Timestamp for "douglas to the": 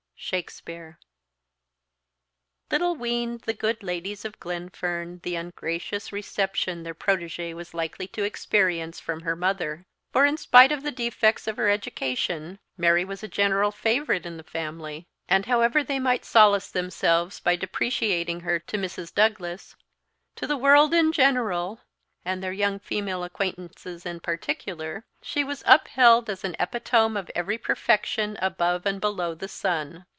19.11-20.55